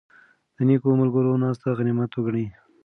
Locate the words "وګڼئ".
2.15-2.45